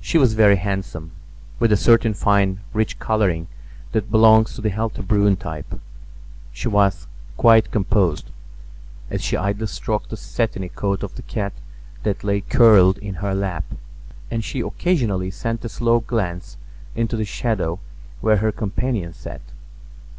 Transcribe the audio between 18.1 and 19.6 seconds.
where her companion sat.